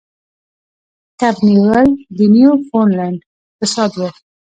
کب 1.19 1.35
نیول 1.47 1.87
د 2.17 2.19
نیوفونډلینډ 2.35 3.19
اقتصاد 3.23 3.91
و. 3.95 4.01